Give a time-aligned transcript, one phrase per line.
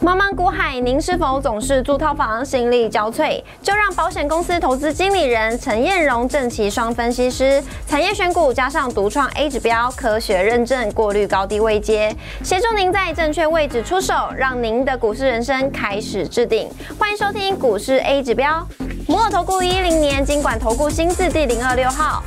[0.00, 3.42] 茫茫股海，您是否总是租套房心力交瘁？
[3.60, 12.14] 就让保险公司投资经理人陈彦荣、郑奇双分析师，产业选股加上独创 A 指标，科学认证，过滤高低位阶，
[12.44, 16.68] 协助您在正确位置出手，让您的股市人生开始制定。
[16.96, 18.64] 欢迎收听股市 A 指标，
[19.08, 22.22] 摩尔投顾一零年经管投顾新字第零二六号。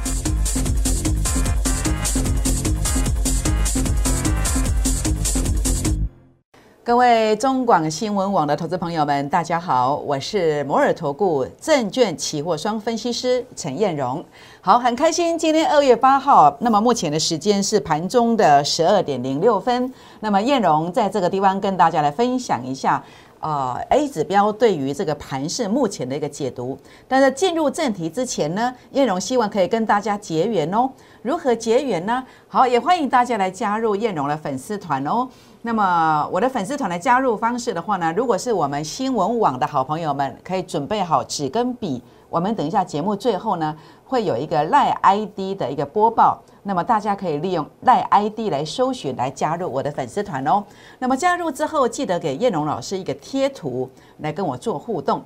[6.83, 14.25] 各位中广新闻网的投资朋友们，大家好，我是摩尔投顾证券期货双分析师陈燕荣。
[14.61, 19.93] 好，很开心，今天二月八号，那么目前的时间是盘中的十二点零六分。
[20.21, 23.03] 那么燕荣在这个地方跟大家来分享一下，
[23.41, 26.77] 啊，A 指标对于这个盘市目前的一个解读。
[27.07, 30.89] 但在进入正题之前呢，燕荣希望可以跟大家结缘哦。
[31.23, 32.23] 如何结缘呢？
[32.47, 35.27] 好，也欢迎大家来加入燕荣的粉丝团哦。
[35.63, 42.01] 那么我的粉丝团的加入方式的话呢，如果是我们新闻网的好朋友们，可以准备好纸跟笔。
[42.31, 50.63] 我们等一下节目最后呢，会有一个赖 ID 的一个播报，那么大家可以利用赖 ID 来搜寻来加入我的粉丝团哦。
[50.99, 55.21] 那么加入之后，记得给燕荣老师一个贴图来跟我做互动。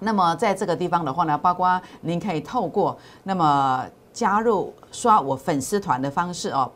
[0.00, 6.68] 那么在这个地方的话呢，包括您可以透过那么加入刷我粉丝团的方式哦。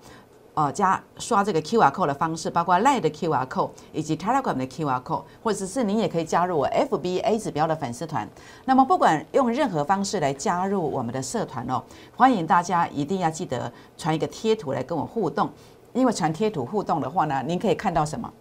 [0.57, 4.99] 哦，加刷这个 Q R code 的方式，包括 Line 的 Q R code 以及 Telegram 的 Q R
[5.01, 8.27] code，或者是您也可以加入我 F B A 指标的粉丝团。
[8.65, 11.83] 那么不管用任何方式来加入我们的社团哦，
[12.17, 15.51] 欢迎大家一定要记得传一个贴图来跟我互动，
[15.93, 18.33] 因为传贴图互动的话呢，您可以看到什么？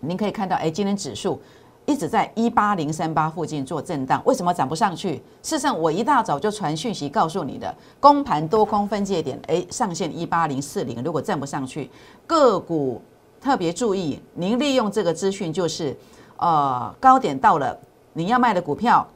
[0.00, 1.40] 您可以看到，哎，今天指数。
[1.86, 5.16] 一直在一八零三八附近做震荡，为什么涨不上去？
[5.42, 11.90] 事实上，我一大早就传讯息告诉你的，公盘多空分界点，哎，上限一八零四零，如果站不上去，
[12.26, 13.02] 个股
[13.38, 15.94] 特别注意，您利用这个资讯，就是
[16.38, 17.78] 呃高点到了，
[18.14, 19.06] 你要卖的股票，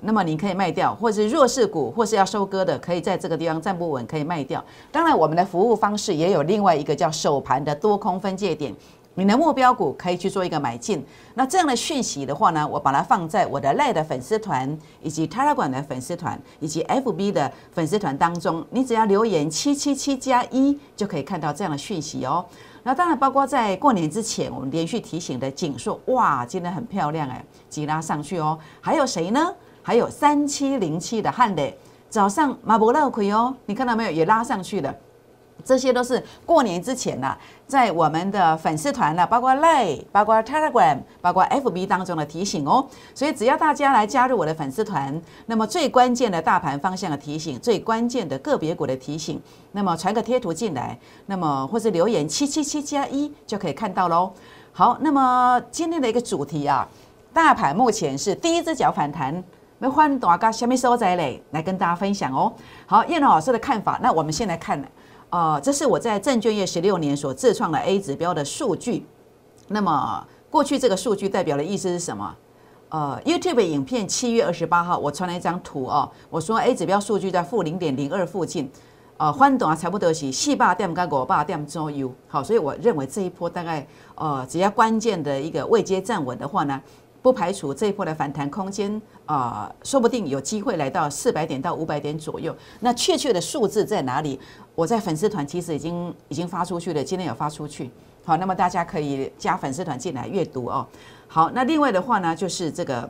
[0.00, 4.64] 那么你可以卖掉，或是弱势股，或是要收割的，可以在这个地方站不稳，可以卖掉。
[4.90, 8.74] 当然，我们的服务方式也有另外一个叫首盘的多空分界点。
[9.18, 22.46] 你的目标股可以去做一个买进，那这样的讯息的话呢，我把它放在我的赖的粉丝团，以及 Telegram 的粉丝团，以及 FB 的粉丝团当中，你只要留言七七七加一，就可以看到这样的讯息哦。
[22.84, 28.56] 那当然包括在过年之前，我们连续提醒的锦硕，哇，今天很漂亮哎，急拉上去哦。
[28.80, 29.52] 还有谁呢？
[29.82, 31.76] 还有三七零七的汉磊，
[32.08, 34.10] 早上马博乐亏哦，你看到没有？
[34.12, 34.94] 也拉上去了。
[35.64, 37.36] 这些都是过年之前呢，
[37.66, 42.86] 在我们的粉丝团呢，包括 Line、包括 Telegram、包括 FB 当中的提醒哦。
[43.14, 49.40] 所以只要大家来加入我的粉丝团，那么最关键的大盘方向的提醒，最关键的个别股的提醒，
[49.72, 54.32] 那么传个贴图进来，那么或者留言七七七加一就可以看到喽。
[54.72, 56.88] 好，那么今天的一个主题啊，
[57.32, 59.42] 大盘目前是第一只脚反弹，
[59.78, 62.52] 没换大家下面收在嘞，来跟大家分享哦。
[62.86, 64.82] 好，叶龙老师的看法，那我们先来看。
[65.30, 69.06] 呃，这是我在证券业十六年所自创的 A 指标的数据。
[69.68, 72.34] 那么过去这个数据代表的意思是什么？
[72.88, 78.70] 呃，YouTube 影片七月二十八号，我传了一张图哦，我说 A 指标数据在负零点零二附近，
[79.18, 82.10] 呃，翻短才不得起，四八点跟五八点左右。
[82.26, 86.80] 好，所以我认为这一波大概呃，只要关键的一个位阶站稳的话呢。
[87.20, 92.56] 不排除这一波的反弹空间啊，说不定有机会来到四百点到五百点左右。
[92.80, 94.38] 那确切的数字在哪里？
[94.74, 97.90] 我在粉丝团其实已经已经发出去了，今天有发出去。
[98.24, 100.86] 好，那么大家可以加粉丝团进来阅读哦。
[101.26, 103.08] 好，那另外的话呢，就是这个。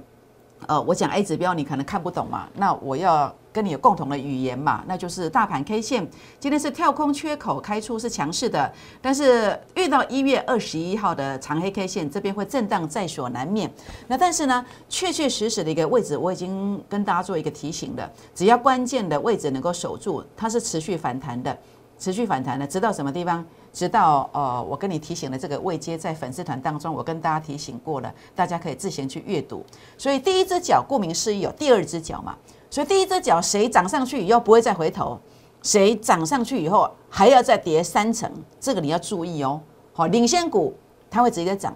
[0.66, 2.48] 呃，我讲 A 指标，你可能看不懂嘛？
[2.56, 4.84] 那我要跟你有共同的语言嘛？
[4.86, 6.08] 那就是大盘 K 线
[6.38, 13.69] 今天是跳空缺口开出是强势的，但是遇到一月二十一号的长黑 K 线这边会震荡在所难免。
[14.06, 21.58] 那但是呢，确确实实的一个位置，我已经跟大家做一个提醒了，只要关键的位置能够守住，它是持续反弹的，
[21.98, 23.44] 持续反弹的，直到什么地方？
[23.78, 29.64] 直到呃，我跟你提醒的这个位阶在粉丝团当中，我跟大家提醒过了，大家可以自行去阅读。
[29.96, 32.36] 所以第一只脚，顾名思义有第二只脚嘛。
[32.69, 35.16] 所以第一只脚谁涨上去以后不会再回头，
[35.62, 38.28] 谁涨上去以后还要再跌三层，
[38.58, 39.60] 这个你要注意哦。
[39.92, 40.74] 好，领先股
[41.08, 41.72] 它会直接涨，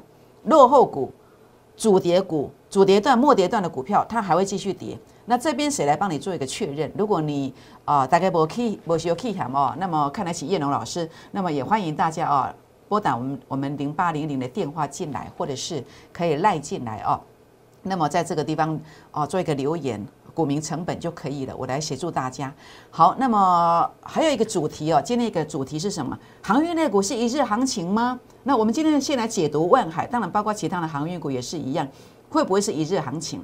[0.46, 1.08] 落后股、
[1.76, 4.98] 主跌股、主跌段、末跌段的股票它还会继续跌。
[5.24, 6.90] 那这边谁来帮你做一个确认？
[6.96, 7.54] 如果你
[7.84, 12.54] 啊大概不 key 不需要 key 什么，那么看得起叶龙老师，那么也欢迎大家啊
[12.88, 15.82] 拨打我们我们零八零零的电话进来，或者是
[16.12, 17.20] 可以赖进来哦。
[17.82, 18.78] 那么在这个地方
[19.10, 20.04] 啊做一个留言，
[20.34, 21.56] 股民成本就可以了。
[21.56, 22.52] 我来协助大家。
[22.90, 26.19] 好，那么还有一个主题哦，今天一个主题是什么？
[26.42, 28.19] 航运类股是一日行情吗？
[28.42, 31.86] 那我们今天先来解读万海，当然包括其他的航运股也是一样，
[32.28, 33.40] 会不会是一日行情？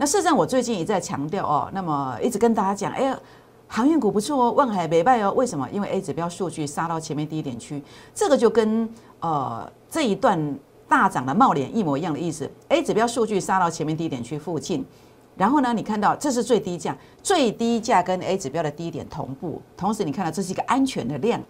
[0.00, 3.20] 那事实上我最近也在强调哦，那么一直跟大家讲，哎呀，
[3.68, 5.68] 航运股不错哦，万海没败哦，为什么？
[5.70, 7.82] 因为 A 指标数据杀到前面低点区，
[8.14, 8.88] 这个就跟
[9.20, 10.58] 呃这一段。
[10.88, 14.84] 大涨的茂联一模一样的意思，A 指标数据杀到前面低点区附近，
[15.36, 21.40] 然后呢，你看到这是最低价，最低价跟 A 指标的低点同步，同时你看到这是一个安全的量，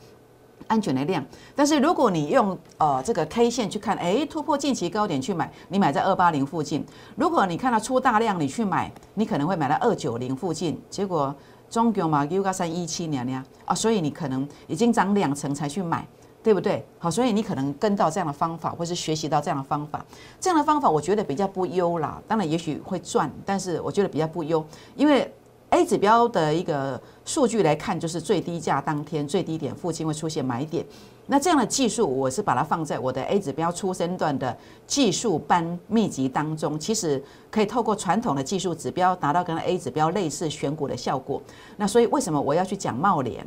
[0.71, 1.23] 安全的量。
[1.55, 6.81] 但是如果你用呃这个 K 线去看，哎，突破近期高点去买，你买在二八零附近；
[7.17, 10.81] 如果你看到出大量，你去买，你可能会买到二九零附近。
[10.89, 11.35] 结果
[11.69, 16.07] 中国嘛，又到三一七年呀啊，所以你可能已经涨两成才去买。
[16.43, 16.83] 对不对？
[16.99, 20.03] 好，所以你可能跟到这样的方法，或是学习到这样的方法，
[20.41, 22.19] 这样的方法我觉得比较不优啦。
[22.27, 24.65] 当然，也许会赚，但是我觉得比较不优，
[24.97, 25.31] 因为
[25.71, 30.85] A 指标的一个数据来看，就是最低价当天最低点附近会出现买点。
[31.27, 37.23] 那这样的技术，我是把它放在我的 A 指标出生段的技术班秘籍当中，其实
[37.53, 41.41] 可以透过传统的技术指标，达到跟 A 指标类似选股的效果。
[41.77, 43.47] 那所以为什么我要去讲茂联？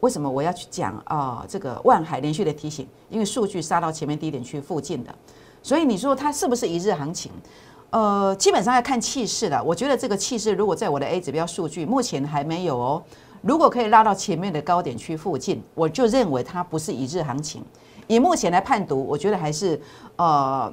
[0.00, 1.46] 为什么我要去讲啊？
[1.48, 5.14] 这个万海连续的提醒，因为数据杀到前面低点区附近的，
[5.62, 7.30] 所以你说它是不是一日行情？
[7.94, 9.62] 呃，基本上要看气势的。
[9.62, 13.00] 我觉得这个气势如果在我的 A 指标数据目前还没有哦，
[13.40, 17.62] 如果可以拉到前面的高点区附近，我就认为它不是一日行情。
[18.08, 19.80] 以目前来判读，我觉得还是
[20.16, 20.72] 呃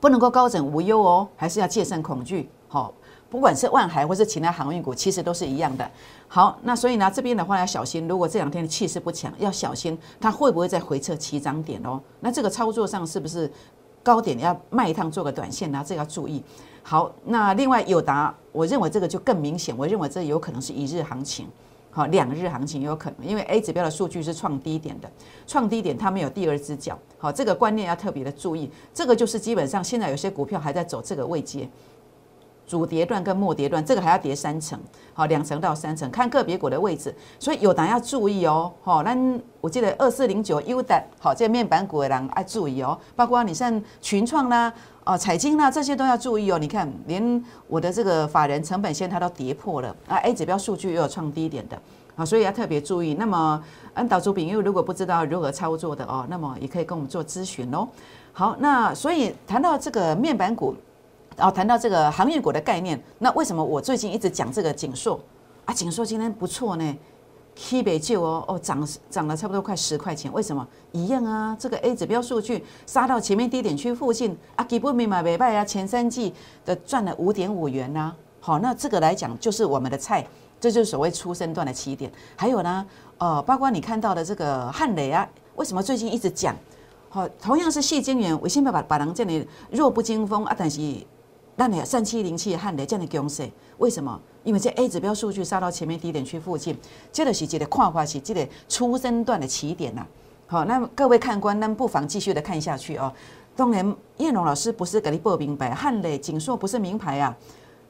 [0.00, 2.48] 不能够高枕无忧哦，还是要戒慎恐惧。
[2.66, 2.94] 好。
[3.30, 5.90] 不管是万海或是其他航运股，其实都是一样的。
[6.28, 12.00] 好，那所以呢，这边的话要小心，如果这两天的气势不强，要小心它会不会再回撤起涨点哦？
[12.20, 13.52] 那这个操作上是不是
[14.02, 15.84] 高点要卖一趟做个短线呢？
[15.86, 16.42] 这个要注意。
[16.82, 21.46] 好，那另外友达，我认为这个就更明显，我认为这有可能是一日行情，
[21.90, 25.10] 好，两日行情有可能，因为 A 指标的数据是创低点的，
[25.46, 28.70] 创低点它没有第二只脚，好，这个观念要特别的注意。
[28.94, 31.68] 这个就是基本上现在有些股票还在走这个位阶。
[32.68, 34.78] 主跌段跟末跌段，这个还要跌三层，
[35.14, 39.16] 好，两层到三层，看个别股的位置，所以有胆要注意哦，好，那
[39.62, 44.70] 我记得二四零九优的，好，这面板股的人要注意哦，包括你像群创啦，
[45.04, 46.58] 哦，彩金啦，这些都要注意哦。
[46.58, 51.80] 你看，连我的这个法人成本线它都跌破了，啊，A 指标数据又有创低点的，
[52.16, 53.14] 啊，所以要特别注意。
[53.14, 57.88] 那么，按导主因为如果不知道如何操作的哦，那么也可以跟我们做咨询哦。
[58.34, 60.74] 好，那所以谈到这个面板股。
[61.38, 65.20] 然后谈到这个航运股的概念，那为什么我最近一直讲这个锦硕
[65.64, 65.72] 啊？
[65.72, 66.98] 锦硕今天不错呢
[67.54, 70.66] ，K 北旧哦哦涨涨了差不多快十块钱，为什么？
[70.90, 78.12] 一样啊，这个 A 指标数据杀到前面低点区附近啊，基本面买没卖啊，前三季的赚了五点五元呐。
[78.40, 80.26] 好，那这个来讲就是我们的菜，
[80.58, 82.10] 这就是所谓出生段的起点。
[82.34, 82.84] 还有呢，
[83.18, 85.24] 呃，包括你看到的这个汉雷啊，
[85.54, 86.56] 为什么最近一直讲？
[87.08, 90.80] 好，同样是细晶圆，我先把把把人这里弱不禁风啊，但是。
[91.60, 93.44] 那你三七零七汉雷这样的公司，
[93.78, 94.16] 为什么？
[94.44, 96.78] 因为这 A 指标数据杀到前面低点区附近，
[97.12, 100.06] 这个是这个跨化是这个初生段的起点呐。
[100.46, 103.12] 好，那各位看官，那不妨继续的看下去哦。
[103.56, 107.36] 当然，叶龙老师不是给你报明白，汉雷、锦硕不是名牌啊。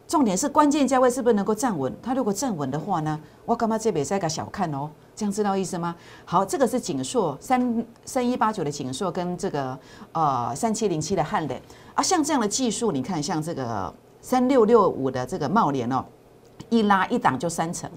[0.07, 1.95] 重点是关键价位是不是能够站稳？
[2.03, 4.89] 它如果站稳的话呢，我干嘛这边再个小看哦？
[5.19, 5.97] 这样知道意思吗？
[6.25, 9.77] 好，这个是锦硕三三一八九的锦硕跟这个
[10.13, 11.61] 呃三七零七的汉雷。
[11.95, 16.05] 啊，像这样的技术，你看，像这个三六六五的这个茂联哦，
[16.69, 17.91] 一拉一档就三层，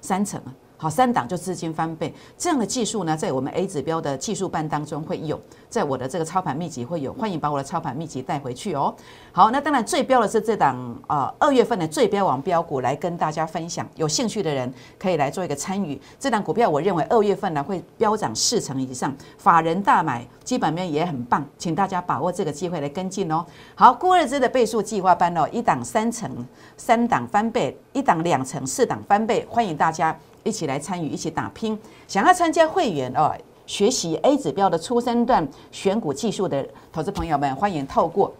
[0.00, 0.40] 三层。
[0.80, 8.94] 好，三档就资金翻倍，这样的技术呢，在我们 A 指标的技术班当中会有，在我的这个操盘秘籍会有，欢迎把我的操盘秘籍带回去哦。
[9.32, 16.00] 好，那当然最标的是这档啊，二月份的最标王标股来跟大家分享，有兴趣的人可以来做一个参与。
[16.16, 23.44] 这档股票我认为二月份呢会飙涨四成以上，法人大买，基本面也很棒，请大家把握这个机会来跟进哦。
[23.74, 26.30] 好，郭日之的倍数计划班哦，一档三成，
[26.76, 30.16] 三档翻倍，一档两成，四档翻倍，欢迎大家。
[30.48, 31.78] 一起来参与，一起打拼。
[32.06, 33.30] 想要参加会员哦，
[33.66, 38.32] 学习 A 指标的初生段选股技术的投资朋友们，欢迎透过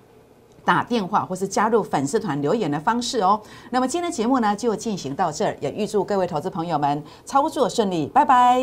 [0.65, 3.39] 打电话或是加入粉丝团留言的方式哦。
[3.71, 8.59] 那么今天节目呢就进行到这儿，也预祝各位投资朋友们操作顺利，拜拜。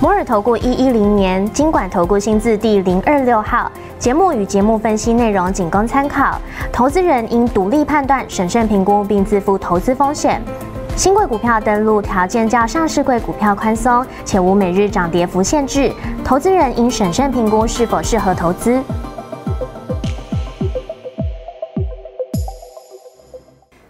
[0.00, 6.40] 摩尔投顾一一零年经管投顾新字第零二六号，节目与节目分析内容仅供参考，
[6.72, 10.40] 投资人应独立判断、审慎评估并自负投资风险。
[10.96, 15.92] 新贵股票登录条件较上市贵股票宽松，且无每日涨跌幅限制，
[16.22, 18.78] 投资人应审慎评估是否适合投资。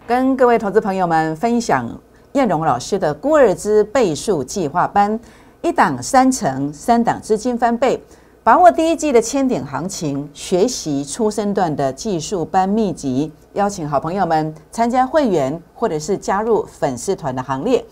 [0.07, 1.87] 跟各位投资朋友们分享
[2.33, 5.19] 燕荣老师的孤儿资倍数计划班，
[5.61, 8.01] 一档三成，三档资金翻倍，
[8.43, 17.85] 把握第一季的千点行情，学习初升段的技术班秘籍，邀请好朋友们参加会员或者是加入粉丝团的行列，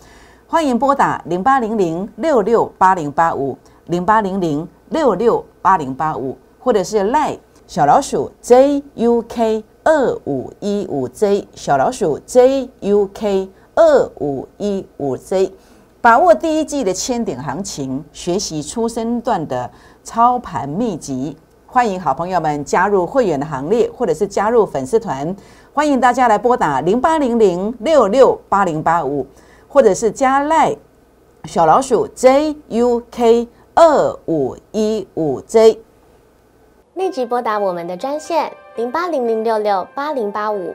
[0.48, 7.38] 欢迎拨打零八零零六六八零八五零八零零六六八零八五，或者是赖
[7.68, 9.62] 小老鼠 JUK。
[9.82, 15.50] 二五一五 J 小老鼠 JUK 二五一五 J，
[16.02, 19.70] 把握第一季的千点行情，学习初生段的
[20.02, 21.36] 操盘秘籍。
[21.66, 25.36] 欢迎好朋友们加入会员的行列，或者是加入粉丝团。
[25.74, 29.26] 欢迎大家来拨打零八零零六六八零八五，
[29.68, 30.74] 或者是加赖
[31.44, 35.80] 小老鼠 JUK 二五一五 J，
[36.94, 38.50] 立即拨打我们的专线。
[38.76, 40.74] 零八零零六六八零八五，